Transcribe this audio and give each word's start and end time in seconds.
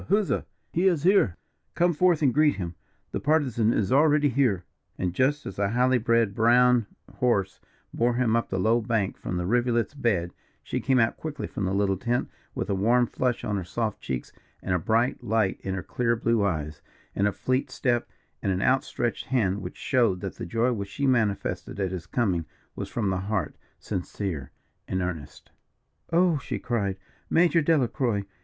huzza! 0.09 0.43
He 0.73 0.87
is 0.87 1.03
here 1.03 1.37
come 1.75 1.93
forth 1.93 2.23
and 2.23 2.33
greet 2.33 2.55
him. 2.55 2.73
The 3.11 3.19
Partisan 3.19 3.71
is 3.71 3.89
here 3.89 3.97
already." 3.99 4.61
And 4.97 5.13
just 5.13 5.45
as 5.45 5.57
the 5.57 5.69
highly 5.69 5.99
bred 5.99 6.33
brown 6.33 6.87
horse 7.17 7.59
bore 7.93 8.15
him 8.15 8.35
up 8.35 8.49
the 8.49 8.57
low 8.57 8.81
bank 8.81 9.15
from 9.15 9.37
the 9.37 9.45
rivulet's 9.45 9.93
bed, 9.93 10.33
she 10.63 10.79
came 10.79 10.97
out 10.97 11.17
quickly 11.17 11.45
from 11.45 11.65
the 11.65 11.73
little 11.75 11.97
tent 11.97 12.31
with 12.55 12.67
a 12.67 12.73
warm 12.73 13.05
flush 13.05 13.43
on 13.43 13.57
her 13.57 13.63
soft 13.63 14.01
cheeks 14.01 14.31
and 14.63 14.73
a 14.73 14.79
bright 14.79 15.23
light 15.23 15.59
in 15.61 15.75
her 15.75 15.83
clear 15.83 16.15
blue 16.15 16.43
eye, 16.43 16.71
and 17.13 17.27
a 17.27 17.31
fleet 17.31 17.69
step, 17.69 18.09
and 18.41 18.51
an 18.51 18.59
out 18.63 18.83
stretched 18.83 19.27
hand, 19.27 19.61
which 19.61 19.77
showed 19.77 20.19
that 20.21 20.33
the 20.37 20.47
joy 20.47 20.71
which 20.73 20.89
she 20.89 21.05
manifested 21.05 21.79
at 21.79 21.91
his 21.91 22.07
coming 22.07 22.47
was 22.75 22.89
from 22.89 23.11
the 23.11 23.17
heart, 23.19 23.55
sincere 23.77 24.51
and 24.87 24.99
earnest. 25.03 25.51
"Oh!" 26.11 26.39
she 26.39 26.57
cried, 26.57 26.97
"Major 27.29 27.61
Delacroix!" 27.61 28.25